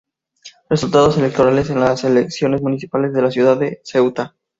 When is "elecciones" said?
2.03-2.63